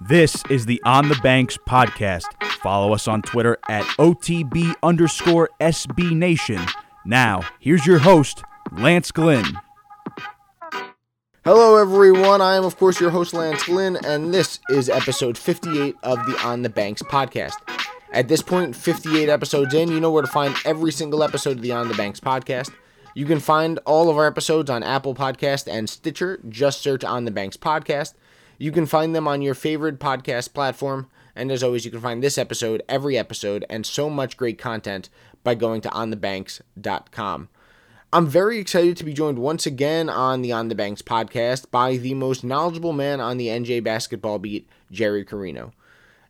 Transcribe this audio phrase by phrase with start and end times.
[0.00, 2.24] This is the On the Banks podcast.
[2.62, 6.60] Follow us on Twitter at OTB underscore SB Nation.
[7.06, 9.46] Now, here's your host, Lance Glynn.
[11.44, 12.40] Hello, everyone.
[12.40, 16.36] I am, of course, your host, Lance Glynn, and this is episode 58 of the
[16.44, 17.54] On the Banks podcast.
[18.12, 21.62] At this point, 58 episodes in, you know where to find every single episode of
[21.62, 22.72] the On the Banks podcast.
[23.14, 26.40] You can find all of our episodes on Apple Podcast and Stitcher.
[26.48, 28.14] Just search On the Banks podcast.
[28.58, 31.08] You can find them on your favorite podcast platform.
[31.36, 35.08] And as always, you can find this episode, every episode, and so much great content
[35.42, 37.48] by going to onthebanks.com.
[38.12, 41.96] I'm very excited to be joined once again on the On the Banks podcast by
[41.96, 45.72] the most knowledgeable man on the NJ basketball beat, Jerry Carino.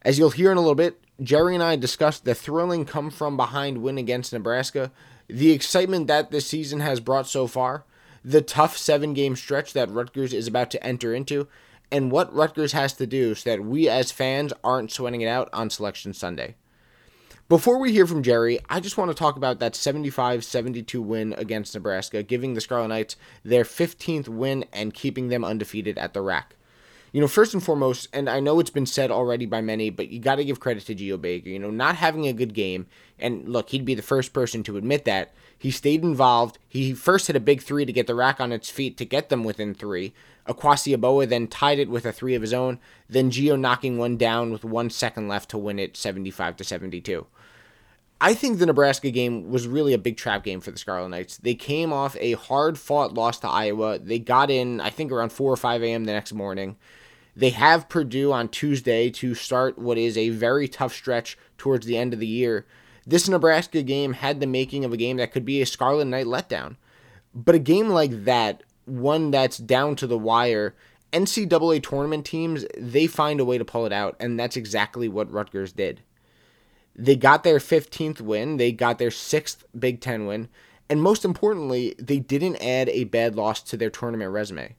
[0.00, 3.36] As you'll hear in a little bit, Jerry and I discussed the thrilling come from
[3.36, 4.92] behind win against Nebraska,
[5.28, 7.84] the excitement that this season has brought so far,
[8.24, 11.46] the tough seven game stretch that Rutgers is about to enter into,
[11.90, 15.48] and what Rutgers has to do so that we as fans aren't sweating it out
[15.52, 16.56] on Selection Sunday.
[17.46, 21.34] Before we hear from Jerry, I just want to talk about that 75 72 win
[21.34, 26.22] against Nebraska, giving the Scarlet Knights their 15th win and keeping them undefeated at the
[26.22, 26.56] RAC.
[27.12, 30.08] You know, first and foremost, and I know it's been said already by many, but
[30.08, 31.48] you got to give credit to Geo Baker.
[31.48, 32.86] You know, not having a good game,
[33.20, 35.32] and look, he'd be the first person to admit that.
[35.56, 36.58] He stayed involved.
[36.66, 39.28] He first hit a big three to get the RAC on its feet to get
[39.28, 40.12] them within three.
[40.46, 42.78] Akwasi Yeboah then tied it with a three of his own.
[43.08, 47.26] Then Geo knocking one down with one second left to win it 75 to 72.
[48.20, 51.36] I think the Nebraska game was really a big trap game for the Scarlet Knights.
[51.38, 53.98] They came off a hard fought loss to Iowa.
[53.98, 56.04] They got in, I think, around 4 or 5 a.m.
[56.04, 56.76] the next morning.
[57.36, 61.98] They have Purdue on Tuesday to start what is a very tough stretch towards the
[61.98, 62.64] end of the year.
[63.06, 66.26] This Nebraska game had the making of a game that could be a Scarlet Knight
[66.26, 66.76] letdown.
[67.34, 70.74] But a game like that, one that's down to the wire,
[71.12, 75.30] NCAA tournament teams, they find a way to pull it out, and that's exactly what
[75.30, 76.00] Rutgers did.
[76.96, 80.48] They got their 15th win, they got their sixth Big Ten win,
[80.88, 84.74] and most importantly, they didn't add a bad loss to their tournament resume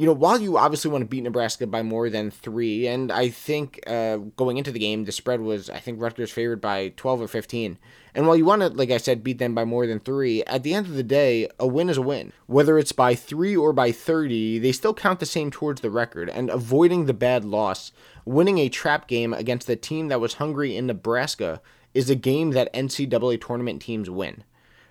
[0.00, 3.28] you know, while you obviously want to beat Nebraska by more than three, and I
[3.28, 7.20] think uh, going into the game, the spread was, I think, Rutgers favored by 12
[7.20, 7.76] or 15.
[8.14, 10.62] And while you want to, like I said, beat them by more than three, at
[10.62, 12.32] the end of the day, a win is a win.
[12.46, 16.30] Whether it's by three or by 30, they still count the same towards the record,
[16.30, 17.92] and avoiding the bad loss,
[18.24, 21.60] winning a trap game against the team that was hungry in Nebraska,
[21.92, 24.44] is a game that NCAA tournament teams win.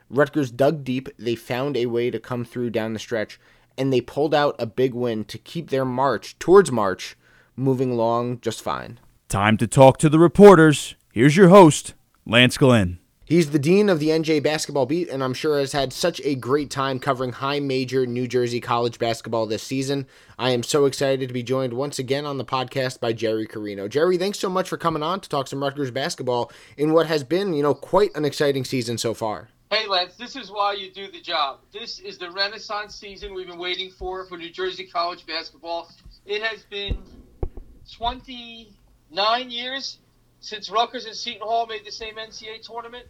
[0.07, 3.39] Rutgers dug deep, they found a way to come through down the stretch,
[3.77, 7.15] and they pulled out a big win to keep their march towards March
[7.55, 8.99] moving along just fine.
[9.27, 10.95] Time to talk to the reporters.
[11.11, 11.93] Here's your host,
[12.25, 12.99] Lance Glynn.
[13.29, 16.33] He's the dean of the NJ basketball beat, and I'm sure has had such a
[16.33, 20.07] great time covering high major New Jersey college basketball this season.
[20.39, 23.87] I am so excited to be joined once again on the podcast by Jerry Carino.
[23.87, 27.23] Jerry, thanks so much for coming on to talk some Rutgers basketball in what has
[27.23, 29.49] been, you know, quite an exciting season so far.
[29.71, 31.59] Hey, Lance, this is why you do the job.
[31.71, 35.91] This is the renaissance season we've been waiting for for New Jersey college basketball.
[36.25, 36.97] It has been
[37.95, 39.99] 29 years
[40.39, 43.05] since Rutgers and Seton Hall made the same NCAA tournament,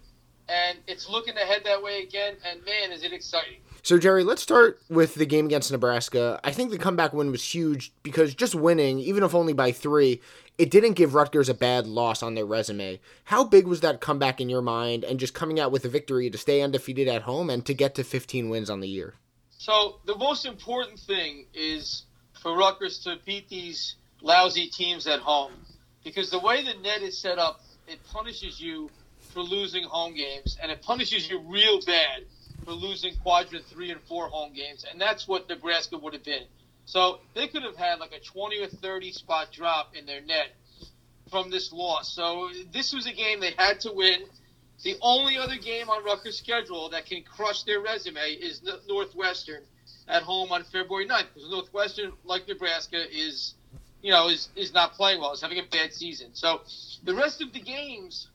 [0.50, 3.60] and it's looking to head that way again, and man, is it exciting.
[3.82, 6.42] So, Jerry, let's start with the game against Nebraska.
[6.44, 10.20] I think the comeback win was huge because just winning, even if only by three,
[10.60, 13.00] it didn't give Rutgers a bad loss on their resume.
[13.24, 16.30] How big was that comeback in your mind and just coming out with a victory
[16.30, 19.14] to stay undefeated at home and to get to 15 wins on the year?
[19.58, 22.04] So, the most important thing is
[22.42, 25.54] for Rutgers to beat these lousy teams at home
[26.04, 28.90] because the way the net is set up, it punishes you
[29.32, 32.26] for losing home games and it punishes you real bad
[32.66, 36.44] for losing quadrant three and four home games, and that's what Nebraska would have been.
[36.90, 40.56] So they could have had like a 20 or 30 spot drop in their net
[41.30, 42.12] from this loss.
[42.12, 44.24] So this was a game they had to win.
[44.84, 49.62] The only other game on Rutgers' schedule that can crush their resume is Northwestern
[50.08, 53.54] at home on February 9th because Northwestern, like Nebraska, is
[54.02, 55.32] you know is is not playing well.
[55.34, 56.30] Is having a bad season.
[56.34, 56.62] So
[57.04, 58.30] the rest of the games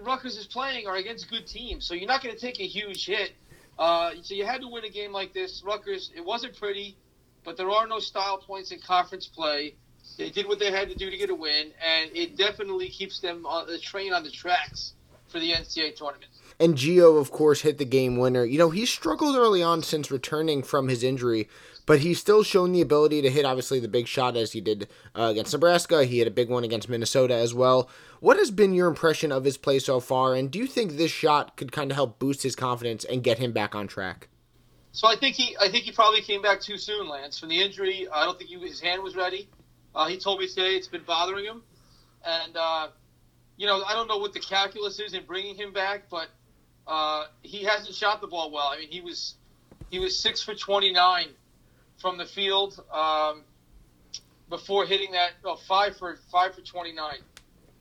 [0.00, 1.84] Rutgers is playing are against good teams.
[1.84, 3.32] So you're not going to take a huge hit.
[3.76, 5.64] Uh, so you had to win a game like this.
[5.66, 6.96] Rutgers, it wasn't pretty
[7.46, 9.76] but there are no style points in conference play.
[10.18, 13.20] They did what they had to do to get a win, and it definitely keeps
[13.20, 14.94] them on the train on the tracks
[15.28, 16.30] for the NCAA tournament.
[16.58, 18.44] And Geo, of course, hit the game winner.
[18.44, 21.48] You know, he struggled early on since returning from his injury,
[21.84, 24.88] but he's still shown the ability to hit, obviously, the big shot as he did
[25.14, 26.04] uh, against Nebraska.
[26.04, 27.88] He had a big one against Minnesota as well.
[28.20, 31.10] What has been your impression of his play so far, and do you think this
[31.10, 34.28] shot could kind of help boost his confidence and get him back on track?
[34.96, 37.60] So I think he, I think he probably came back too soon, Lance, from the
[37.60, 38.08] injury.
[38.10, 39.46] I don't think he, his hand was ready.
[39.94, 41.62] Uh, he told me today it's been bothering him,
[42.24, 42.88] and uh,
[43.58, 46.28] you know I don't know what the calculus is in bringing him back, but
[46.86, 48.68] uh, he hasn't shot the ball well.
[48.68, 49.34] I mean, he was
[49.90, 51.26] he was six for 29
[52.00, 53.42] from the field um,
[54.48, 55.32] before hitting that.
[55.44, 57.16] Oh, five for five for 29.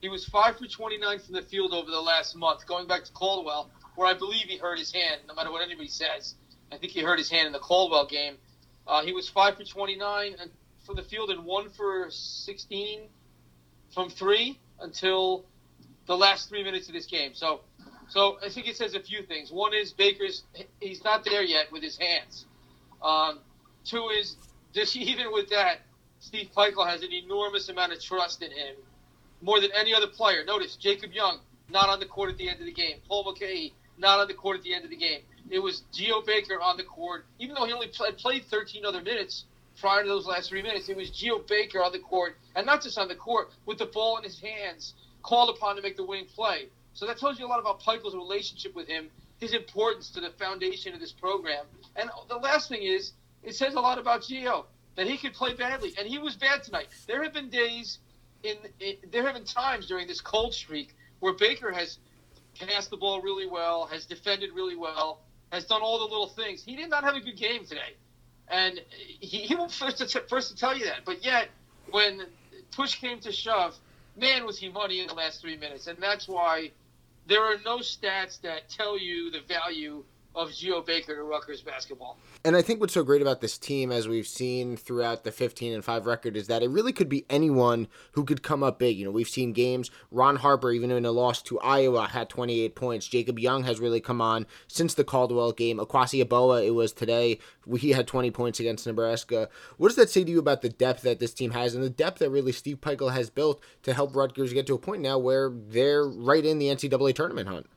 [0.02, 3.14] He was five for 29 from the field over the last month, going back to
[3.14, 5.22] Caldwell, where I believe he hurt his hand.
[5.30, 6.36] No matter what anybody says,
[6.72, 8.36] I think he hurt his hand in the Caldwell game.
[8.88, 10.36] Uh, he was five for 29
[10.86, 13.02] for the field and one for 16
[13.94, 15.46] from three until
[16.06, 17.34] the last three minutes of this game.
[17.34, 17.62] So,
[18.08, 19.52] so I think it says a few things.
[19.52, 20.44] One is Baker's
[20.80, 22.46] he's not there yet with his hands.
[23.02, 23.40] Um,
[23.84, 24.36] two is
[24.74, 25.80] just even with that,
[26.20, 28.76] Steve Pikiell has an enormous amount of trust in him,
[29.42, 30.44] more than any other player.
[30.44, 31.40] Notice Jacob Young
[31.70, 32.98] not on the court at the end of the game.
[33.08, 35.22] Paul Mulcahy not on the court at the end of the game.
[35.50, 39.02] It was Geo Baker on the court, even though he only play, played 13 other
[39.02, 39.46] minutes
[39.80, 40.90] prior to those last three minutes.
[40.90, 43.86] It was Geo Baker on the court, and not just on the court, with the
[43.86, 46.68] ball in his hands, called upon to make the winning play.
[46.94, 49.10] So that tells you a lot about Pikiell's relationship with him,
[49.40, 51.66] his importance to the foundation of this program.
[51.96, 53.12] And the last thing is,
[53.44, 54.66] it says a lot about Geo
[54.96, 56.88] that he could play badly, and he was bad tonight.
[57.06, 58.00] There have been days,
[58.44, 61.98] in, in there have been times during this cold streak where Baker has
[62.60, 65.20] passed the ball really well, has defended really well,
[65.52, 66.64] has done all the little things.
[66.64, 67.96] He did not have a good game today,
[68.48, 68.80] and
[69.20, 71.06] he, he was first to, t- first to tell you that.
[71.06, 71.50] But yet,
[71.92, 72.22] when
[72.76, 73.76] push came to shove,
[74.20, 76.72] man, was he money in the last three minutes, and that's why
[77.28, 80.04] there are no stats that tell you the value
[80.36, 82.18] of Geo Baker to Rutgers basketball.
[82.44, 85.74] And I think what's so great about this team, as we've seen throughout the 15
[85.74, 88.98] and 5 record, is that it really could be anyone who could come up big.
[88.98, 89.90] You know, we've seen games.
[90.12, 93.08] Ron Harper, even in a loss to Iowa, had 28 points.
[93.08, 95.78] Jacob Young has really come on since the Caldwell game.
[95.78, 97.40] Akwasi Yeboah, it was today.
[97.78, 99.50] He had 20 points against Nebraska.
[99.78, 101.90] What does that say to you about the depth that this team has and the
[101.90, 105.18] depth that really Steve Pikiell has built to help Rutgers get to a point now
[105.18, 107.68] where they're right in the NCAA tournament hunt?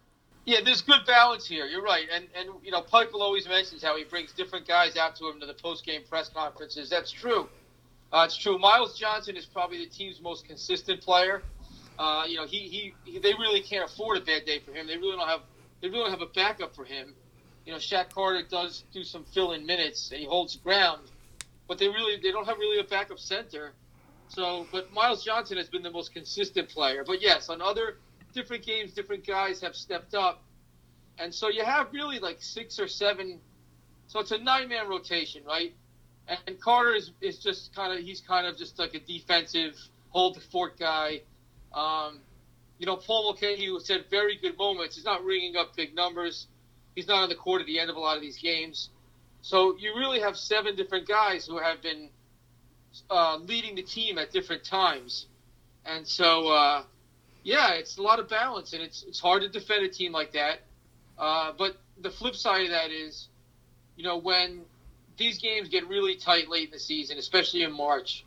[0.49, 1.67] Yeah, there's good balance here.
[1.67, 5.15] You're right, and and you know, Pikiell always mentions how he brings different guys out
[5.17, 6.89] to him to the post game press conferences.
[6.89, 7.50] That's true.
[8.11, 8.59] Uh, it's true.
[8.59, 11.43] Myles Johnson is probably the team's most consistent player.
[11.99, 14.87] Uh, you know, he, he, he they really can't afford a bad day for him.
[14.87, 15.43] They really don't have
[15.83, 17.12] they really don't have a backup for him.
[17.67, 21.11] You know, Shaq Carter does do some fill in minutes and he holds ground,
[21.69, 23.75] but they really they don't have really a backup center.
[24.29, 27.05] So, but Myles Johnson has been the most consistent player.
[27.06, 27.99] But yes, on other
[28.33, 30.43] different games, different guys have stepped up,
[31.19, 33.41] and so you have really like six or seven.
[34.07, 35.75] So it's a nine-man rotation, right?
[36.47, 39.75] And, Carter is, is just kind of he's kind of just like a defensive
[40.11, 41.23] hold the fort guy.
[41.73, 42.21] Um,
[42.79, 44.97] you know, Paul Mulcahy said very good moments.
[44.97, 46.47] He's not ringing up big numbers.
[46.95, 48.91] He's not on the court at the end of a lot of these games.
[49.43, 52.11] So you really have seven different guys who have been
[53.11, 55.27] uh, leading the team at different times.
[55.85, 56.83] And so, uh,
[57.49, 60.33] yeah, it's a lot of balance, and it's it's hard to defend a team like
[60.33, 60.61] that.
[61.19, 63.29] Uh, but the flip side of that is,
[63.97, 64.61] you know, when
[65.17, 68.27] these games get really tight late in the season, especially in March,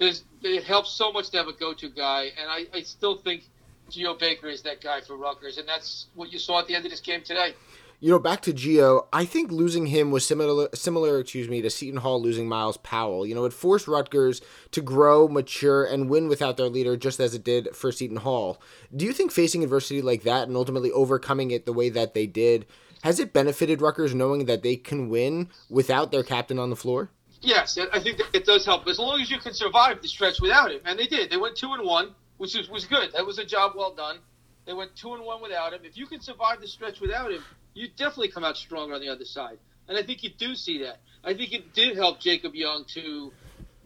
[0.00, 3.44] it helps so much to have a go-to guy, and I, I still think
[3.88, 6.84] Geo Baker is that guy for Rutgers, and that's what you saw at the end
[6.84, 7.54] of this game today
[8.00, 11.70] you know, back to Geo, I think losing him was similar, similar, excuse me, to
[11.70, 13.26] Seton Hall losing Myles Powell.
[13.26, 17.34] You know, it forced Rutgers to grow, mature, and win without their leader, just as
[17.34, 18.60] it did for Seton Hall.
[18.94, 22.26] Do you think facing adversity like that and ultimately overcoming it the way that they
[22.26, 22.66] did,
[23.02, 27.10] has it benefited Rutgers knowing that they can win without their captain on the floor?
[27.40, 30.70] Yes, I think it does help as long as you can survive the stretch without
[30.70, 31.30] him, and they did.
[31.30, 33.12] They went two and one, which was, was good.
[33.12, 34.18] That was a job well done.
[34.66, 35.80] They went two and one without him.
[35.84, 37.44] If you can survive the stretch without him,
[37.76, 39.58] you definitely come out stronger on the other side.
[39.88, 40.98] And I think you do see that.
[41.22, 43.32] I think it did help Jacob Young to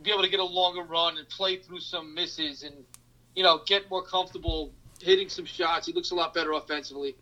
[0.03, 2.75] be able to get a longer run and play through some misses and,
[3.35, 5.87] you know, get more comfortable hitting some shots.
[5.87, 7.17] He looks a lot better offensively.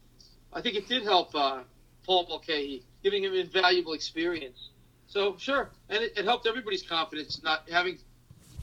[0.52, 1.62] I think it did help uh,
[2.04, 4.70] Paul Mulcahy, giving him invaluable experience.
[5.06, 7.98] So sure, and it, it helped everybody's confidence not having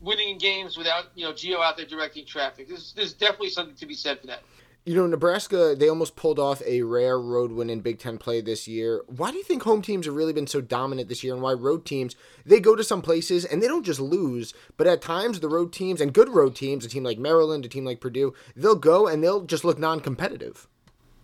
[0.02, 2.68] winning in games without you know Geo out there directing traffic.
[2.68, 4.42] There's, there's definitely something to be said for that.
[4.88, 8.40] You know, Nebraska, they almost pulled off a rare road win in Big Ten play
[8.40, 9.04] this year.
[9.08, 11.54] Why do you think home teams have really been so dominant this year and why
[11.54, 12.16] road teams,
[12.46, 15.74] they go to some places and they don't just lose, but at times the road
[15.74, 19.08] teams and good road teams, a team like Maryland, a team like Purdue, they'll go
[19.08, 20.68] and they'll just look non competitive?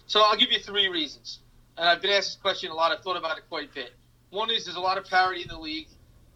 [0.07, 1.41] So I'll give you three reasons.
[1.77, 2.91] And I've been asked this question a lot.
[2.91, 3.91] I've thought about it quite a bit.
[4.31, 5.89] One is there's a lot of parity in the league.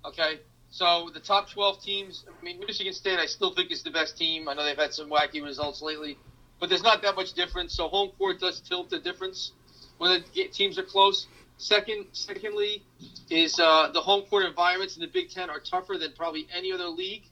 [0.05, 0.41] Okay.
[0.69, 4.15] So the top 12 teams, I mean, Michigan State, I still think is the best
[4.15, 4.47] team.
[4.47, 6.19] I know they've had some wacky results lately
[6.59, 7.73] but there's not that much difference.
[7.73, 9.51] So home court does tilt the difference
[9.97, 11.27] when the teams are close.
[11.57, 12.83] Second, secondly,
[13.29, 16.71] is uh, the home court environments in the Big Ten are tougher than probably any
[16.71, 17.23] other league.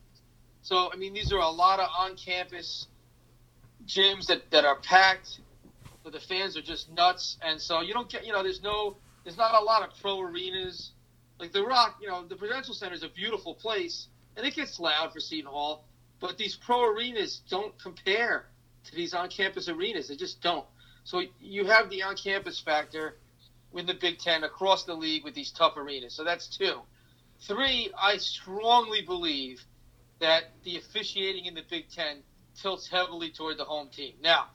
[0.62, 2.88] So I mean, these are a lot of on-campus
[3.86, 5.40] gyms that, that are packed,
[6.04, 8.96] but the fans are just nuts, and so you don't get you know there's no
[9.24, 10.92] there's not a lot of pro arenas
[11.40, 11.98] like the Rock.
[12.02, 15.52] You know, the Prudential Center is a beautiful place, and it gets loud for Seton
[15.52, 15.86] Hall,
[16.22, 18.46] but these pro arenas don't compare
[18.86, 20.08] to these on-campus arenas.
[20.08, 20.66] They just don't.
[21.04, 23.18] So you have the on-campus factor
[23.72, 26.14] with the Big Ten across the league with these tough arenas.
[26.14, 26.80] So that's two.
[27.48, 29.62] Three, I strongly believe
[30.20, 32.24] that the officiating in the Big Ten
[32.62, 34.14] tilts heavily toward the home team.
[34.22, 34.46] Now,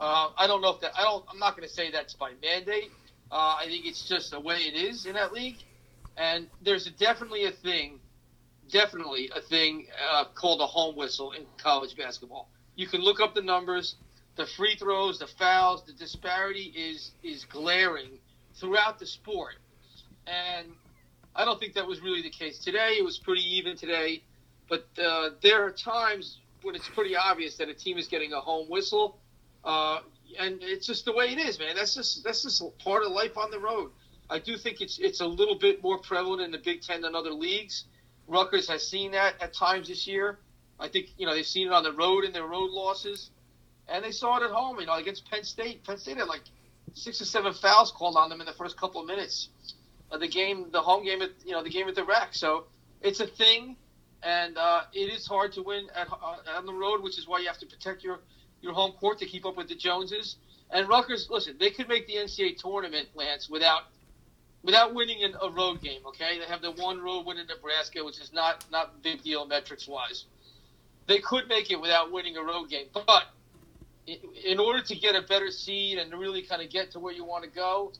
[0.00, 0.92] uh, I don't know if that.
[0.98, 1.24] I don't.
[1.30, 2.90] I'm not going to say that's by mandate.
[3.30, 5.56] Uh, I think it's just the way it is in that league,
[6.16, 8.00] and there's definitely a thing,
[8.70, 12.48] definitely a thing uh, called a home whistle in college basketball.
[12.76, 13.96] You can look up the numbers,
[14.36, 15.84] the free throws, the fouls.
[15.84, 18.18] The disparity is is glaring
[18.54, 19.56] throughout the sport,
[20.26, 20.68] and
[21.34, 22.96] I don't think that was really the case today.
[22.98, 24.22] It was pretty even today,
[24.68, 28.40] but uh, there are times when it's pretty obvious that a team is getting a
[28.40, 29.18] home whistle,
[29.64, 30.00] uh,
[30.38, 31.76] and it's just the way it is, man.
[31.76, 33.90] That's just that's just part of life on the road.
[34.28, 37.14] I do think it's it's a little bit more prevalent in the Big Ten than
[37.14, 37.84] other leagues.
[38.28, 40.38] Rutgers has seen that at times this year.
[40.78, 43.30] I think you know they've seen it on the road in their road losses,
[43.88, 44.78] and they saw it at home.
[44.80, 45.84] You know against Penn State.
[45.84, 46.42] Penn State had like
[46.94, 49.48] six or seven fouls called on them in the first couple of minutes
[50.10, 52.34] of the game, the home game at you know the game at the RAC.
[52.34, 52.64] So
[53.02, 53.76] it's a thing
[54.22, 57.38] and uh, it is hard to win at, uh, on the road, which is why
[57.38, 58.20] you have to protect your
[58.62, 60.36] your home court to keep up with the Joneses.
[60.70, 63.82] And Rutgers, listen, they could make the NCAA tournament, Lance, without
[64.62, 66.00] without winning in a road game.
[66.06, 69.46] Okay, they have the one road win in Nebraska, which is not not big deal
[69.46, 70.24] metrics wise.
[71.06, 73.24] They could make it without winning a road game, but
[74.44, 77.24] in order to get a better seed and really kind of get to where you
[77.24, 77.92] want to go,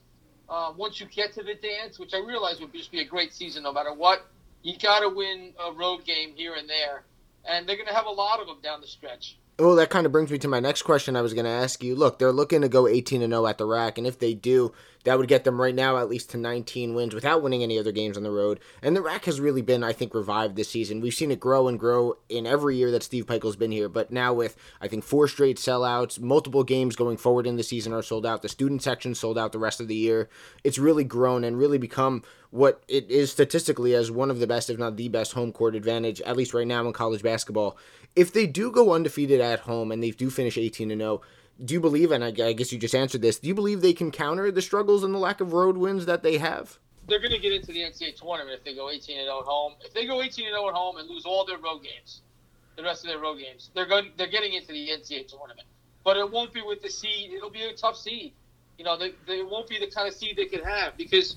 [0.48, 3.32] uh, once you get to the dance, which I realize would just be a great
[3.32, 4.26] season no matter what,
[4.62, 7.04] you got to win a road game here and there,
[7.44, 9.38] and they're going to have a lot of them down the stretch.
[9.58, 11.16] Well, that kind of brings me to my next question.
[11.16, 11.94] I was going to ask you.
[11.94, 14.72] Look, they're looking to go 18 and 0 at the RAC, and if they do,
[15.06, 17.92] that would get them right now at least to 19 wins without winning any other
[17.92, 18.58] games on the road.
[18.82, 21.00] And the RAC has really been, I think, revived this season.
[21.00, 24.10] We've seen it grow and grow in every year that Steve Pikiell's been here, but
[24.10, 28.02] now with I think four straight sellouts, multiple games going forward in the season are
[28.02, 28.42] sold out.
[28.42, 30.28] The student section sold out the rest of the year.
[30.64, 34.70] It's really grown and really become what it is statistically as one of the best,
[34.70, 37.78] if not the best, home court advantage, at least right now in college basketball
[38.16, 41.20] if they do go undefeated at home and they do finish 18 and 0,
[41.64, 44.10] do you believe, and I, guess you just answered this, do you believe they can
[44.10, 46.78] counter the struggles and the lack of road wins that they have?
[47.08, 49.44] They're going to get into the NCAA tournament if they go 18 and 0 at
[49.44, 49.75] home.
[49.80, 52.22] If they go 18 and 0 at home and lose all their road games,
[52.76, 55.66] the rest of their road games, they're going, they're getting into the NCAA tournament.
[56.04, 57.32] But it won't be with the seed.
[57.32, 58.32] It'll be a tough seed.
[58.78, 61.36] You know, they, they won't be the kind of seed they could have because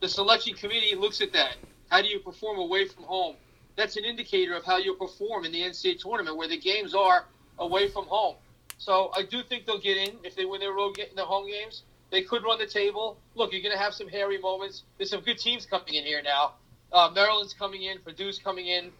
[0.00, 1.56] the selection committee looks at that.
[1.90, 3.36] How do you perform away from home?
[3.76, 7.26] that's an indicator of how you'll perform in the NCAA tournament, where the games are
[7.58, 8.36] away from home.
[8.82, 11.84] So I do think they'll get in if they win their road home games.
[12.10, 13.16] They could run the table.
[13.36, 14.82] Look, you're going to have some hairy moments.
[14.98, 16.54] There's some good teams coming in here now.
[16.92, 18.90] Uh, Maryland's coming in, Purdue's coming in.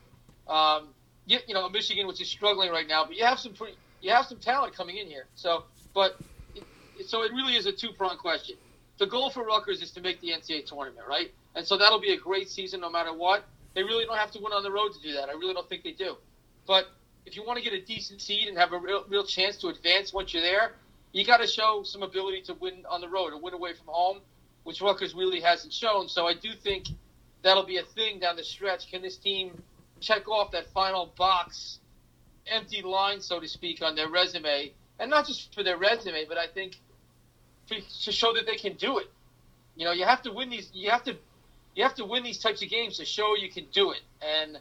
[0.46, 0.90] Um,
[1.26, 4.12] you, you know, Michigan, which is struggling right now, but you have some pretty, you
[4.12, 5.26] have some talent coming in here.
[5.34, 6.16] So, but
[6.54, 6.64] it,
[7.06, 8.54] so it really is a two pronged question.
[8.98, 11.32] The goal for Rutgers is to make the NCAA tournament, right?
[11.56, 13.44] And so that'll be a great season no matter what.
[13.74, 15.28] They really don't have to win on the road to do that.
[15.28, 16.16] I really don't think they do.
[16.68, 16.86] But
[17.26, 19.68] if you want to get a decent seed and have a real, real chance to
[19.68, 20.72] advance once you're there,
[21.12, 23.86] you got to show some ability to win on the road or win away from
[23.86, 24.18] home,
[24.64, 26.08] which Rutgers really hasn't shown.
[26.08, 26.86] So I do think
[27.42, 28.90] that'll be a thing down the stretch.
[28.90, 29.62] Can this team
[30.00, 31.78] check off that final box,
[32.46, 34.72] empty line, so to speak, on their resume?
[34.98, 36.76] And not just for their resume, but I think
[37.68, 39.10] to show that they can do it.
[39.76, 40.70] You know, you have to win these.
[40.74, 41.16] You have to
[41.74, 44.00] you have to win these types of games to show you can do it.
[44.20, 44.58] And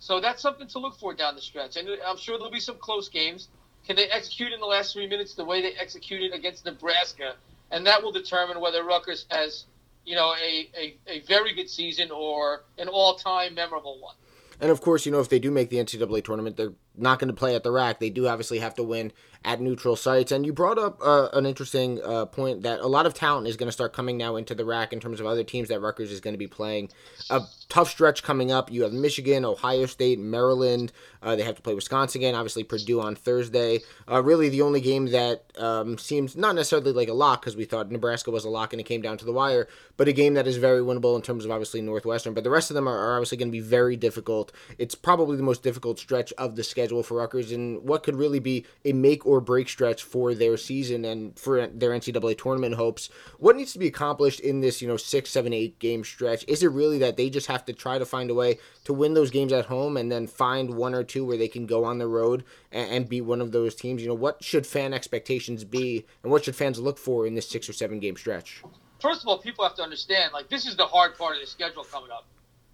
[0.00, 1.76] so that's something to look for down the stretch.
[1.76, 3.48] And I'm sure there'll be some close games.
[3.86, 7.34] Can they execute in the last three minutes the way they executed against Nebraska?
[7.70, 9.66] And that will determine whether Rutgers has,
[10.06, 14.14] you know, a, a, a very good season or an all time memorable one.
[14.58, 17.28] And of course, you know, if they do make the NCAA tournament, they're not going
[17.28, 18.00] to play at the RAC.
[18.00, 19.12] They do obviously have to win
[19.44, 20.32] at neutral sites.
[20.32, 23.56] And you brought up uh, an interesting uh, point that a lot of talent is
[23.56, 26.12] going to start coming now into the RAC in terms of other teams that Rutgers
[26.12, 26.90] is going to be playing.
[27.30, 28.70] A tough stretch coming up.
[28.70, 30.92] You have Michigan, Ohio State, Maryland.
[31.22, 32.34] Uh, they have to play Wisconsin again.
[32.34, 33.80] Obviously, Purdue on Thursday.
[34.10, 37.64] Uh, really, the only game that um, seems not necessarily like a lock because we
[37.64, 40.34] thought Nebraska was a lock and it came down to the wire, but a game
[40.34, 42.34] that is very winnable in terms of obviously Northwestern.
[42.34, 44.52] But the rest of them are, are obviously going to be very difficult.
[44.76, 48.16] It's probably the most difficult stretch of the schedule schedule for Rutgers and what could
[48.16, 52.74] really be a make or break stretch for their season and for their NCAA tournament
[52.74, 53.10] hopes.
[53.38, 56.44] What needs to be accomplished in this, you know, six, seven, eight game stretch?
[56.48, 59.14] Is it really that they just have to try to find a way to win
[59.14, 61.98] those games at home and then find one or two where they can go on
[61.98, 62.42] the road
[62.72, 64.02] and, and one of those teams?
[64.02, 67.48] You know, what should fan expectations be and what should fans look for in this
[67.48, 68.64] six or seven game stretch?
[69.00, 71.46] First of all, people have to understand like this is the hard part of the
[71.46, 72.26] schedule coming up.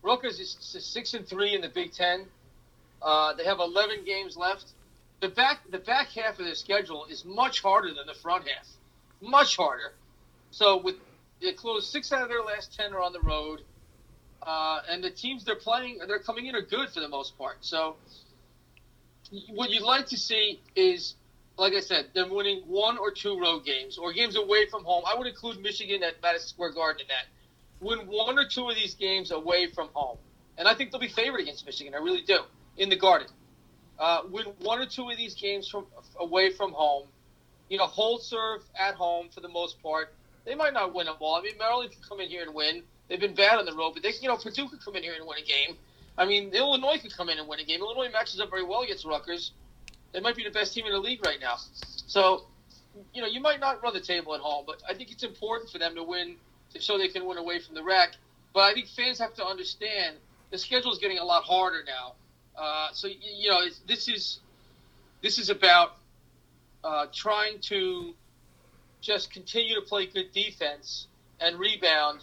[0.02, 2.26] Rutgers is six and three in the Big Ten.
[3.02, 4.72] Uh, they have 11 games left.
[5.20, 8.68] The back the back half of their schedule is much harder than the front half,
[9.22, 9.94] much harder.
[10.50, 10.96] So with
[11.40, 13.62] they close six out of their last ten are on the road,
[14.42, 17.56] uh, and the teams they're playing they're coming in are good for the most part.
[17.62, 17.96] So
[19.48, 21.14] what you'd like to see is,
[21.56, 25.04] like I said, them winning one or two road games or games away from home.
[25.06, 27.26] I would include Michigan at Madison Square Garden in that.
[27.80, 30.18] Win one or two of these games away from home,
[30.58, 31.94] and I think they'll be favored against Michigan.
[31.94, 32.40] I really do
[32.76, 33.28] in the Garden.
[33.98, 35.86] Uh, win one or two of these games from
[36.20, 37.08] away from home.
[37.68, 40.14] You know, hold serve at home for the most part.
[40.44, 41.36] They might not win them all.
[41.36, 42.82] I mean, Maryland can come in here and win.
[43.08, 45.14] They've been bad on the road, but they, you know, Purdue could come in here
[45.14, 45.76] and win a game.
[46.18, 47.80] I mean, Illinois could come in and win a game.
[47.80, 49.52] Illinois matches up very well against Rutgers.
[50.12, 51.56] They might be the best team in the league right now.
[52.06, 52.46] So,
[53.12, 55.70] you know, you might not run the table at home, but I think it's important
[55.70, 56.36] for them to win
[56.78, 58.16] so they can win away from the RAC.
[58.54, 60.16] But I think fans have to understand
[60.50, 62.14] the schedule is getting a lot harder now.
[62.56, 64.40] Uh, so you know, this is
[65.22, 65.96] this is about
[66.84, 68.14] uh, trying to
[69.00, 71.08] just continue to play good defense
[71.40, 72.20] and rebound,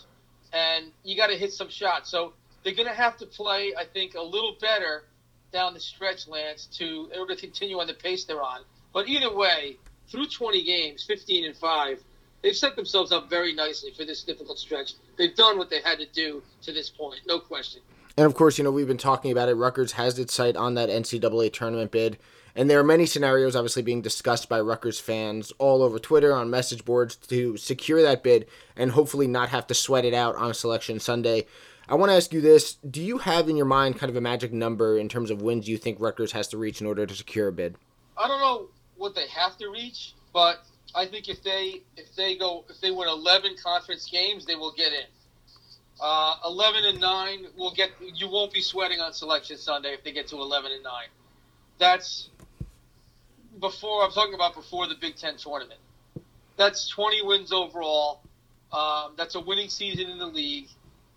[0.52, 2.10] and you got to hit some shots.
[2.10, 5.04] So they're going to have to play, I think, a little better
[5.52, 8.62] down the stretch, Lance, to in order to continue on the pace they're on.
[8.94, 12.02] But either way, through 20 games, 15 and five,
[12.42, 14.94] they've set themselves up very nicely for this difficult stretch.
[15.18, 17.82] They've done what they had to do to this point, no question.
[18.16, 19.56] And of course, you know, we've been talking about it.
[19.56, 22.18] Rutgers has its sight on that NCAA tournament bid.
[22.56, 26.52] And there are many scenarios obviously being discussed by Rutgers fans all over Twitter, on
[26.52, 30.54] message boards to secure that bid and hopefully not have to sweat it out on
[30.54, 31.48] Selection Sunday.
[31.90, 34.22] I want to ask you this Do you have in your mind kind of a
[34.22, 37.16] magic number in terms of wins you think Rutgers has to reach in order to
[37.16, 37.76] secure a bid?
[38.16, 42.38] I don't know what they have to reach, but I think if they if they
[42.38, 45.06] go if they win 11 conference games, they will get in.
[46.02, 50.12] Uh, 11 and 9 will get you won't be sweating on selection Sunday if they
[50.12, 50.94] get to 11 and 9.
[51.78, 52.30] That's
[53.60, 55.80] before I'm talking about before the Big 10 tournament.
[56.58, 58.22] That's 20 wins overall.
[58.72, 60.68] Um, that's a winning season in the league.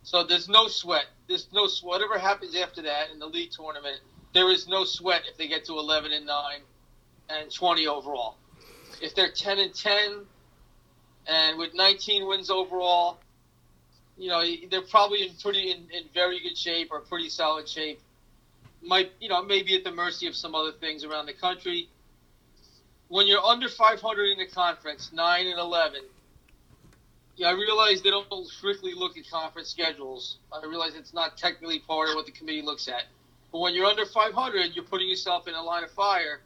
[0.02, 1.06] So there's no sweat.
[1.26, 4.00] There's no whatever happens after that in the league tournament.
[4.34, 6.60] There is no sweat if they get to 11 and 9
[7.30, 8.36] and 20 overall.
[9.00, 10.26] If they're 10 and 10
[11.26, 13.18] and with 19 wins overall,
[14.16, 18.00] you know, they're probably in pretty in, in very good shape or pretty solid shape.
[18.82, 21.88] Might you know maybe at the mercy of some other things around the country.
[23.08, 26.00] When you're under 500 in the conference, nine and 11.
[27.36, 30.38] Yeah, I realize they don't strictly look at conference schedules.
[30.50, 33.04] I realize it's not technically part of what the committee looks at.
[33.52, 36.40] But when you're under 500, you're putting yourself in a line of fire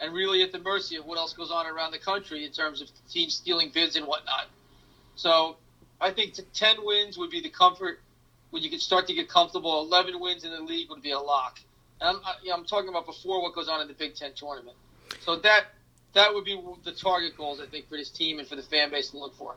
[0.00, 2.82] and really at the mercy of what else goes on around the country in terms
[2.82, 4.46] of teams stealing bids and whatnot.
[5.14, 5.56] So
[6.00, 8.00] I think 10 wins would be the comfort
[8.50, 9.82] when you can start to get comfortable.
[9.82, 11.60] 11 wins in the league would be a lock.
[12.00, 14.76] And I'm, I, am talking about before what goes on in the Big Ten tournament.
[15.20, 15.66] So that
[16.14, 18.90] that would be the target goals, I think, for this team and for the fan
[18.90, 19.56] base to look for.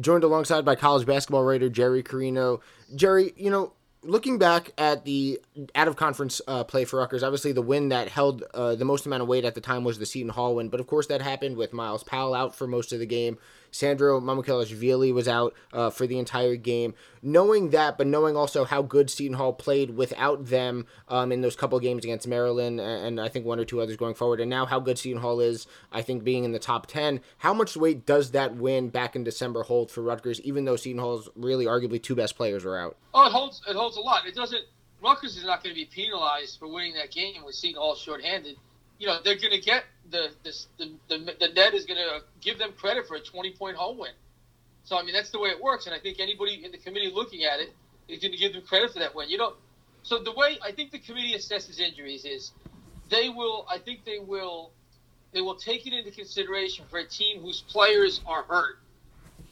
[0.00, 2.60] Joined alongside by college basketball writer Jerry Carino.
[2.94, 5.38] Jerry, you know, looking back at the
[5.74, 9.06] out of conference uh, play for Rutgers, obviously the win that held uh, the most
[9.06, 10.68] amount of weight at the time was the Seton Hall win.
[10.68, 13.38] But of course, that happened with Myles Powell out for most of the game.
[13.72, 16.94] Sandro Mamukelashvili was out uh, for the entire game.
[17.22, 21.56] Knowing that, but knowing also how good Seton Hall played without them um, in those
[21.56, 24.66] couple games against Maryland and I think one or two others going forward, and now
[24.66, 28.06] how good Seton Hall is, I think being in the top 10, how much weight
[28.06, 32.02] does that win back in December hold for Rutgers, even though Seton Hall's really arguably
[32.02, 32.96] two best players are out?
[33.14, 34.26] Oh, it holds, it holds a lot.
[34.26, 34.62] It doesn't.
[35.02, 38.56] Rutgers is not going to be penalized for winning that game with Seton Hall shorthanded.
[38.98, 40.30] You know, they're going to get the
[40.78, 43.98] the, the, the net is going to give them credit for a 20 point home
[43.98, 44.12] win.
[44.84, 47.12] So I mean that's the way it works, and I think anybody in the committee
[47.14, 47.76] looking at it
[48.08, 49.30] is going to give them credit for that win.
[49.30, 49.54] You know,
[50.02, 52.52] so the way I think the committee assesses injuries is
[53.10, 53.66] they will.
[53.70, 54.72] I think they will.
[55.34, 58.76] They will take it into consideration for a team whose players are hurt.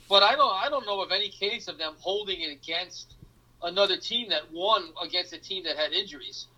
[0.09, 0.53] But I don't.
[0.53, 3.17] I don't know of any case of them holding it against
[3.63, 6.49] another team that won against a team that had injuries.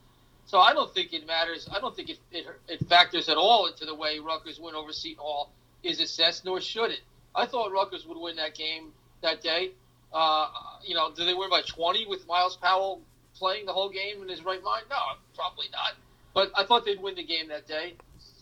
[0.46, 1.68] So I don't think it matters.
[1.74, 4.92] I don't think it, it, it factors at all into the way Rutgers win over
[4.92, 5.50] Seton Hall
[5.82, 7.00] is assessed, nor should it.
[7.34, 9.72] I thought Rutgers would win that game that day.
[10.12, 10.48] Uh,
[10.84, 13.00] you know, did they win by 20 with Myles Powell
[13.34, 14.84] playing the whole game in his right mind?
[14.90, 14.96] No,
[15.34, 15.92] probably not.
[16.34, 17.94] But I thought they'd win the game that day.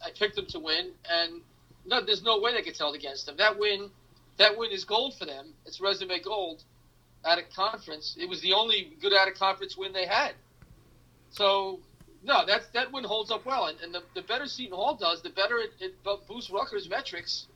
[0.05, 1.43] I picked them to win, and
[1.87, 3.37] no, there's no way they could tell against them.
[3.37, 3.91] That win,
[4.39, 5.53] that win is gold for them.
[5.67, 6.65] It's resume gold
[7.25, 8.17] at a conference.
[8.19, 10.33] It was the only good out of conference win they had.
[11.31, 11.81] So
[12.23, 15.23] no, that that win holds up well, and, and the, the better Seton Hall does,
[15.23, 15.95] the better it, it
[16.29, 17.47] boosts Rutgers metrics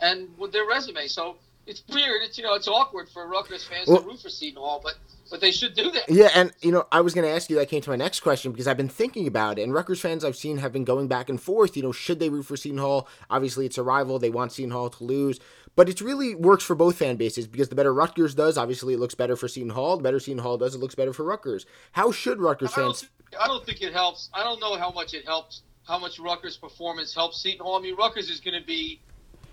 [0.00, 1.06] and with their resume.
[1.06, 2.22] So it's weird.
[2.22, 4.94] It's you know it's awkward for Rutgers fans well, to root for Seton Hall, but
[5.30, 6.08] but they should do that.
[6.08, 8.20] Yeah, and you know I was going to ask you that came to my next
[8.20, 11.06] question because I've been thinking about it, and Rutgers fans I've seen have been going
[11.06, 11.76] back and forth.
[11.76, 13.08] You know, should they root for Seton Hall?
[13.28, 14.18] Obviously, it's a rival.
[14.18, 15.38] They want Seton Hall to lose,
[15.76, 19.00] but it really works for both fan bases because the better Rutgers does, obviously, it
[19.00, 19.96] looks better for Seton Hall.
[19.96, 21.66] The better Seton Hall does, it looks better for Rutgers.
[21.92, 23.08] How should Rutgers fans?
[23.38, 24.28] I don't think it helps.
[24.32, 25.62] I don't know how much it helps.
[25.86, 27.76] How much Rutgers' performance helps Seton Hall.
[27.76, 29.00] I mean, Rutgers is going to be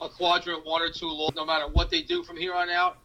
[0.01, 2.97] a quadrant one or two loss, no matter what they do from here on out.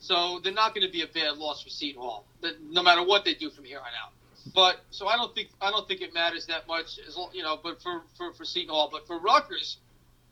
[0.00, 2.24] So they're not going to be a bad loss for Seton Hall,
[2.70, 4.12] no matter what they do from here on out.
[4.54, 7.58] But so I don't think I don't think it matters that much, as you know.
[7.62, 9.78] But for for, for Seton Hall, but for Rutgers,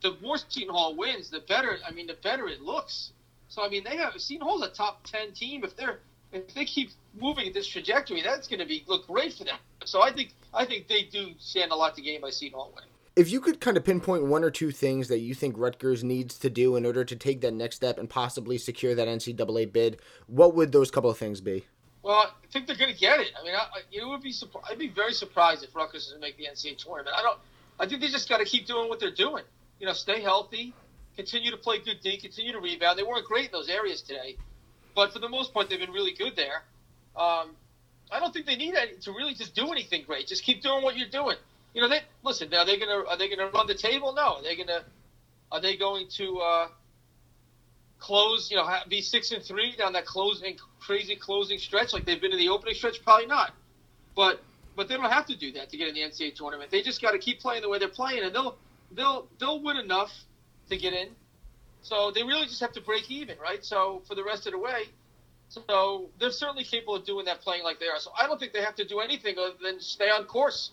[0.01, 1.77] the more Seton Hall wins, the better.
[1.85, 3.11] I mean, the better it looks.
[3.49, 5.63] So I mean, they have Seton Hall's a top ten team.
[5.63, 5.99] If they're
[6.31, 9.57] if they keep moving this trajectory, that's going to be look great for them.
[9.85, 12.89] So I think I think they do stand a lot to gain by Hall winning.
[13.15, 16.37] If you could kind of pinpoint one or two things that you think Rutgers needs
[16.37, 19.99] to do in order to take that next step and possibly secure that NCAA bid,
[20.27, 21.65] what would those couple of things be?
[22.03, 23.31] Well, I think they're going to get it.
[23.39, 24.33] I mean, I, it would be
[24.69, 27.15] I'd be very surprised if Rutgers doesn't make the NCAA tournament.
[27.17, 27.39] I don't.
[27.79, 29.43] I think they just got to keep doing what they're doing.
[29.79, 30.73] You know, stay healthy,
[31.15, 32.97] continue to play good D, continue to rebound.
[32.97, 34.37] They weren't great in those areas today,
[34.95, 36.63] but for the most part, they've been really good there.
[37.17, 37.55] Um,
[38.11, 40.27] I don't think they need to really just do anything great.
[40.27, 41.37] Just keep doing what you're doing
[41.77, 42.51] you know, they listen.
[42.55, 44.11] Are they gonna are they gonna run the table?
[44.15, 44.37] No.
[44.37, 44.83] Are they gonna
[45.51, 46.67] are they going to uh,
[47.99, 48.49] close?
[48.49, 52.31] You know, be six and three down that closing crazy closing stretch like they've been
[52.31, 53.03] in the opening stretch?
[53.03, 53.53] Probably not.
[54.15, 54.41] But
[54.75, 56.71] but they don't have to do that to get in the NCAA tournament.
[56.71, 58.57] They just got to keep playing the way they're playing, and they'll
[58.91, 60.11] they'll they'll win enough
[60.69, 61.09] to get in.
[61.83, 63.63] So they really just have to break even, right?
[63.63, 64.85] So for the rest of the way,
[65.49, 67.99] so they're certainly capable of doing that, playing like they are.
[67.99, 70.71] So I don't think they have to do anything other than stay on course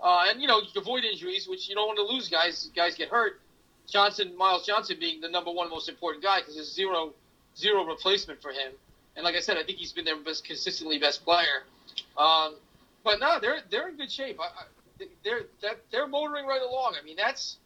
[0.00, 2.70] uh, and you know, avoid injuries, which you don't want to lose guys.
[2.76, 3.40] Guys get hurt.
[3.88, 7.12] Johnson, Myles Johnson, being the number one most important guy because there's zero,
[7.56, 8.72] zero replacement for him.
[9.16, 11.64] And like I said, I think he's been their best, consistently best player.
[12.18, 12.56] Um,
[13.02, 14.38] but no, they're they're in good shape.
[14.40, 16.96] I, I, they're that they're motoring right along.
[17.00, 17.56] I mean, that's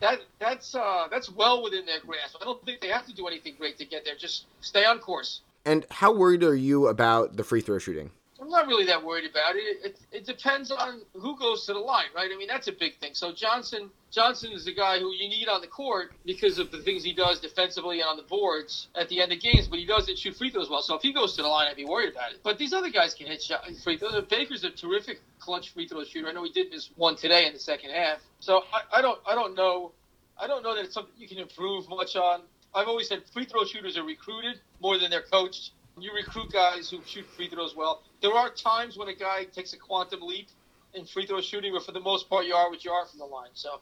[0.00, 2.36] that that's uh, that's well within their grasp.
[2.40, 4.16] I don't think they have to do anything great to get there.
[4.16, 5.40] Just stay on course.
[5.64, 8.10] And how worried are you about the free throw shooting?
[8.40, 9.78] I'm not really that worried about it.
[9.84, 10.26] It, it.
[10.26, 12.28] depends on who goes to the line, right?
[12.32, 13.14] I mean, that's a big thing.
[13.14, 16.82] So Johnson, Johnson is the guy who you need on the court because of the
[16.82, 19.68] things he does defensively and on the boards at the end of games.
[19.68, 20.82] But he doesn't shoot free throws well.
[20.82, 22.40] So if he goes to the line, I'd be worried about it.
[22.42, 24.20] But these other guys can hit shot, free throws.
[24.28, 26.26] Baker's a terrific clutch free throw shooter.
[26.26, 28.18] I know he did miss one today in the second half.
[28.40, 29.92] So I, I don't, I don't know,
[30.36, 32.40] I don't know that it's something you can improve much on.
[32.74, 35.72] I've always said free throw shooters are recruited more than they're coached.
[35.98, 38.02] You recruit guys who shoot free throws well.
[38.22, 40.48] There are times when a guy takes a quantum leap
[40.94, 43.18] in free throw shooting, but for the most part, you are what you are from
[43.18, 43.50] the line.
[43.52, 43.80] So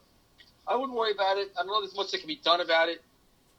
[0.66, 1.53] I wouldn't worry about it.
[1.57, 3.03] I don't know there's much that can be done about it.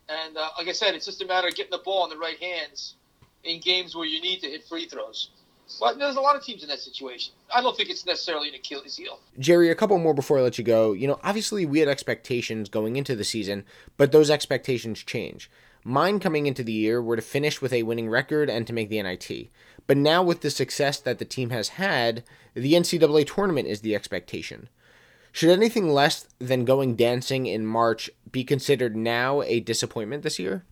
[0.10, 2.18] And uh, like I said, it's just a matter of getting the ball in the
[2.18, 2.96] right hands
[3.44, 5.30] in games where you need to hit free throws.
[5.80, 7.34] But there's a lot of teams in that situation.
[7.54, 9.20] I don't think it's necessarily an Achilles heel.
[9.40, 10.94] Jerry, a couple more before I let you go.
[10.94, 13.66] You know, obviously we had expectations going into the season,
[13.98, 15.50] but those expectations change.
[15.84, 18.90] Mine coming into the year were to finish with a winning record and to make
[18.90, 19.50] the NIT.
[19.88, 23.96] But now, with the success that the team has had, the NCAA tournament is the
[23.96, 24.70] expectation.
[25.32, 30.66] Should anything less than going dancing in March be considered now a disappointment this year?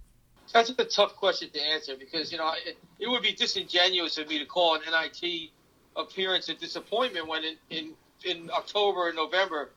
[0.51, 4.27] That's a tough question to answer because, you know, it, it would be disingenuous of
[4.27, 5.51] me to call an NIT
[5.95, 7.93] appearance a disappointment when in, in,
[8.25, 9.69] in October and November,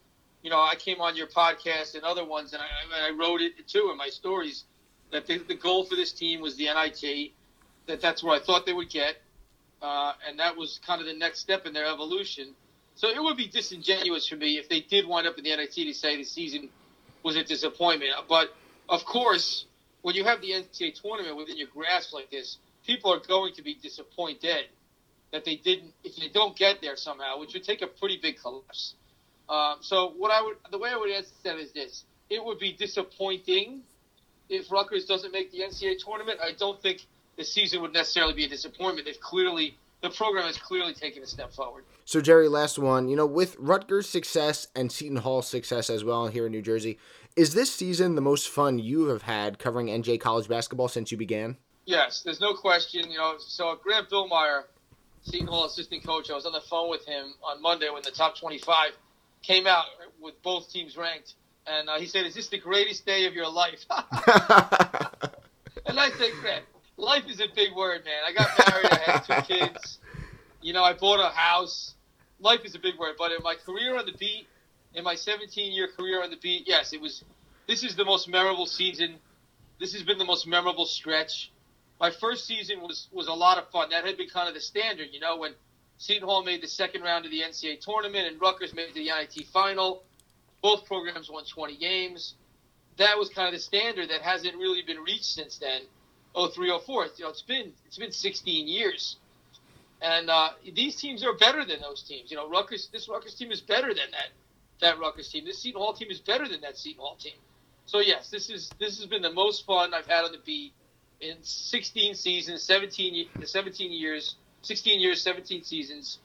[0.42, 3.40] you know, I came on your podcast and other ones and I, and I wrote
[3.40, 4.64] it too in my stories
[5.10, 7.32] that the, the goal for this team was the NIT,
[7.86, 9.16] that that's what I thought they would get,
[9.82, 12.48] uh, and that was kind of the next step in their evolution.
[12.94, 15.74] So it would be disingenuous for me if they did wind up in the NIT
[15.74, 16.68] to say the season
[17.22, 18.12] was a disappointment.
[18.28, 18.54] But
[18.88, 19.66] of course,
[20.02, 23.62] when you have the NCAA tournament within your grasp like this, people are going to
[23.62, 24.66] be disappointed
[25.32, 25.92] that they didn't.
[26.04, 28.94] If they don't get there somehow, which would take a pretty big collapse.
[29.48, 32.58] Um, so what I would, the way I would answer that is this: it would
[32.58, 33.82] be disappointing
[34.48, 37.00] if Rutgers doesn't make the NCAA tournament, I don't think
[37.36, 39.06] the season would necessarily be a disappointment.
[39.06, 41.84] They've clearly the program has clearly taken a step forward.
[42.04, 43.08] So Jerry, last one.
[43.08, 46.98] You know, with Rutgers' success and Seton Hall's success as well here in New Jersey,
[47.36, 51.16] is this season the most fun you have had covering NJ college basketball since you
[51.16, 51.56] began?
[51.86, 53.10] Yes, there's no question.
[53.10, 54.64] You know, so Grant Billmeier
[55.22, 56.30] Seton Hall assistant coach.
[56.30, 58.90] I was on the phone with him on Monday when the top 25
[59.42, 59.86] came out
[60.20, 61.34] with both teams ranked,
[61.66, 64.00] and uh, he said, "Is this the greatest day of your life?" and
[65.98, 66.64] I said, "Grant,
[66.96, 68.22] life is a big word, man.
[68.26, 69.98] I got married, I had two kids,
[70.60, 71.94] you know, I bought a house.
[72.40, 74.46] Life is a big word, but in my career on the beat,
[74.94, 77.24] in my 17-year career on the beat, yes, it was.
[77.68, 79.16] This is the most memorable season.
[79.78, 81.50] This has been the most memorable stretch.
[82.00, 83.90] My first season was was a lot of fun.
[83.90, 85.54] That had been kind of the standard, you know, when
[85.98, 89.46] Seton Hall made the second round of the NCAA tournament and Rutgers made the NIT
[89.52, 90.02] final.
[90.60, 92.34] Both programs won 20 games.
[92.98, 95.82] That was kind of the standard that hasn't really been reached since then.
[96.34, 97.06] 03, 04.
[97.16, 99.16] You know, it's been it's been 16 years,
[100.00, 102.30] and uh, these teams are better than those teams.
[102.30, 102.88] You know, Rutgers.
[102.92, 104.28] This Rutgers team is better than that
[104.80, 105.44] that Rutgers team.
[105.44, 107.34] This Seton Hall team is better than that Seton Hall team.
[107.86, 110.72] So yes, this is this has been the most fun I've had on the beat
[111.20, 116.18] in 16 seasons, 17 17 years, 16 years, 17 seasons.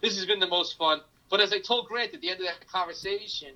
[0.00, 1.00] This has been the most fun.
[1.30, 3.50] But as I told Grant at the end of that conversation,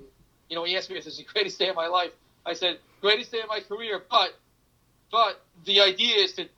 [0.49, 2.11] you know, he asked me if this is the greatest day of my life.
[2.44, 4.31] I said, greatest day of my career, but
[5.11, 6.48] but the idea is to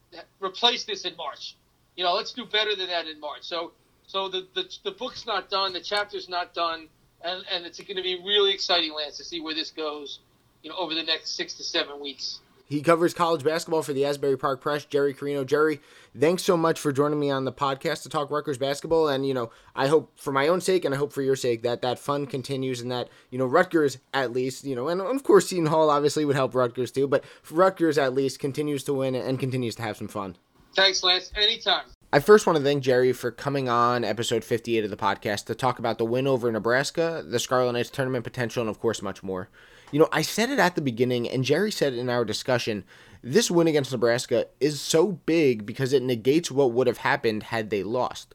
[0.41, 1.57] replace this in March.
[1.97, 3.43] You know, let's do better than that in March.
[3.43, 3.73] So,
[4.07, 6.89] so the the, the book's not done, the chapter's not done,
[7.23, 10.21] and and it's going to be really exciting, Lance, to see where this goes.
[10.63, 12.41] You know, over the next six to seven weeks.
[12.71, 15.43] He covers college basketball for the Asbury Park Press, Jerry Carino.
[15.43, 15.81] Jerry,
[16.17, 19.09] thanks so much for joining me on the podcast to talk Rutgers basketball.
[19.09, 21.63] And, you know, I hope for my own sake and I hope for your sake
[21.65, 25.25] that that fun continues and that, you know, Rutgers at least, you know, and of
[25.25, 29.17] course Seton Hall obviously would help Rutgers too, but Rutgers at least continues to win
[29.17, 30.37] and continues to have some fun.
[30.77, 31.33] Thanks, Lance.
[31.35, 31.87] Anytime.
[32.13, 35.57] I first want to thank Jerry for coming on episode 58 of the podcast to
[35.57, 39.25] talk about the win over Nebraska, the Scarlet Knights tournament potential, and of course, much
[39.25, 39.49] more.
[39.91, 42.85] You know, I said it at the beginning, and Jerry said in our discussion.
[43.23, 47.71] This win against Nebraska is so big because it negates what would have happened had
[47.71, 48.35] they lost.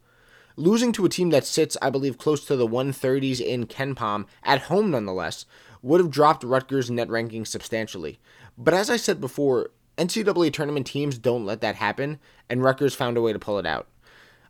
[0.58, 4.64] Losing to a team that sits, I believe, close to the 130s in KenPom, at
[4.64, 5.46] home nonetheless,
[5.82, 8.20] would have dropped Rutgers' net ranking substantially.
[8.58, 13.18] But as I said before, NCAA tournament teams don't let that happen, and Rutgers found
[13.18, 13.88] a way to pull it out.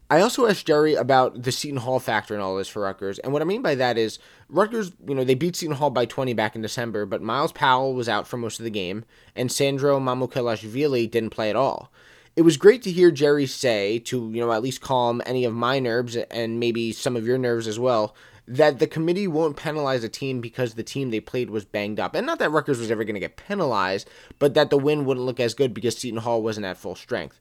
[0.08, 3.34] I also asked Jerry about the Seton Hall factor and all this for Rutgers, and
[3.34, 6.34] what I mean by that is Rutgers, you know, they beat Seton Hall by 20
[6.34, 9.04] back in December, but Myles Powell was out for most of the game,
[9.36, 11.92] and Sandro Mamukelashvili didn't play at all.
[12.36, 15.54] It was great to hear Jerry say, to, you know, at least calm any of
[15.54, 18.14] my nerves and maybe some of your nerves as well,
[18.48, 22.14] that the committee won't penalize a team because the team they played was banged up.
[22.14, 25.26] And not that Rutgers was ever going to get penalized, but that the win wouldn't
[25.26, 27.40] look as good because Seton Hall wasn't at full strength.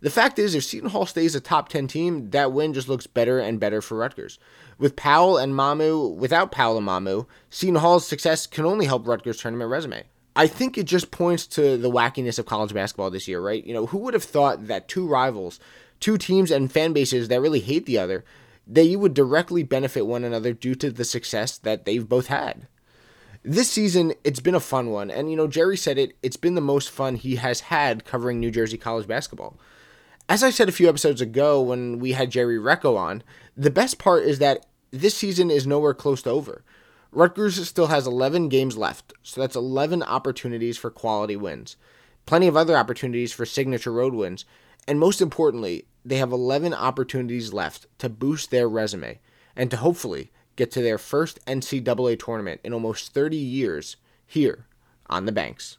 [0.00, 3.08] The fact is, if Seton Hall stays a top 10 team, that win just looks
[3.08, 4.38] better and better for Rutgers.
[4.78, 9.38] With Powell and Mamu, without Powell and Mamu, Seton Hall's success can only help Rutgers'
[9.40, 10.04] tournament resume.
[10.36, 13.64] I think it just points to the wackiness of college basketball this year, right?
[13.66, 15.58] You know, who would have thought that two rivals,
[15.98, 18.24] two teams and fan bases that really hate the other,
[18.68, 22.68] that you would directly benefit one another due to the success that they've both had?
[23.42, 25.10] This season, it's been a fun one.
[25.10, 28.38] And, you know, Jerry said it, it's been the most fun he has had covering
[28.38, 29.58] New Jersey college basketball.
[30.30, 33.22] As I said a few episodes ago when we had Jerry Recco on,
[33.56, 36.62] the best part is that this season is nowhere close to over.
[37.10, 41.78] Rutgers still has 11 games left, so that's 11 opportunities for quality wins.
[42.26, 44.44] Plenty of other opportunities for signature road wins,
[44.86, 49.20] and most importantly, they have 11 opportunities left to boost their resume
[49.56, 54.66] and to hopefully get to their first NCAA tournament in almost 30 years here
[55.06, 55.78] on the Banks.